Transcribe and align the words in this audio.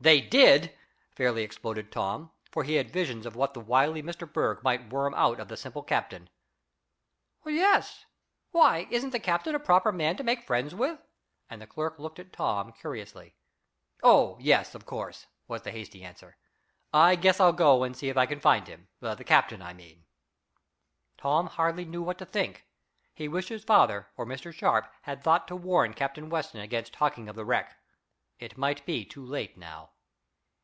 "They 0.00 0.20
did?" 0.20 0.78
fairly 1.16 1.42
exploded 1.42 1.90
Tom, 1.90 2.30
for 2.52 2.62
he 2.62 2.74
had 2.76 2.88
visions 2.92 3.26
of 3.26 3.34
what 3.34 3.52
the 3.52 3.58
wily 3.60 4.00
Mr. 4.00 4.32
Berg 4.32 4.62
might 4.62 4.90
worm 4.92 5.12
out 5.16 5.40
of 5.40 5.48
the 5.48 5.56
simple 5.56 5.82
captain. 5.82 6.30
"Yes. 7.44 8.04
Why, 8.52 8.86
isn't 8.92 9.10
the 9.10 9.18
captain 9.18 9.56
a 9.56 9.58
proper 9.58 9.90
man 9.90 10.16
to 10.16 10.22
make 10.22 10.46
friends 10.46 10.72
with?" 10.72 11.00
and 11.50 11.60
the 11.60 11.66
clerk 11.66 11.98
looked 11.98 12.20
at 12.20 12.32
Tom 12.32 12.70
curiously. 12.70 13.34
"Oh, 14.00 14.36
yes, 14.40 14.76
of 14.76 14.86
course," 14.86 15.26
was 15.48 15.62
the 15.62 15.72
hasty 15.72 16.04
answer. 16.04 16.36
"I 16.94 17.16
guess 17.16 17.40
I'll 17.40 17.52
go 17.52 17.82
and 17.82 17.96
see 17.96 18.08
if 18.08 18.16
I 18.16 18.26
can 18.26 18.38
find 18.38 18.68
him 18.68 18.86
the 19.00 19.24
captain, 19.24 19.60
I 19.60 19.74
mean." 19.74 20.04
Tom 21.16 21.48
hardly 21.48 21.84
knew 21.84 22.04
what 22.04 22.18
to 22.18 22.24
think. 22.24 22.66
He 23.14 23.26
wished 23.26 23.48
his 23.48 23.64
father, 23.64 24.06
or 24.16 24.24
Mr. 24.26 24.54
Sharp, 24.54 24.86
had 25.02 25.24
thought 25.24 25.48
to 25.48 25.56
warn 25.56 25.92
Captain 25.92 26.30
Weston 26.30 26.60
against 26.60 26.92
talking 26.92 27.28
of 27.28 27.34
the 27.34 27.44
wreck. 27.44 27.74
It 28.40 28.56
might 28.56 28.86
be 28.86 29.04
too 29.04 29.26
late 29.26 29.58
now. 29.58 29.90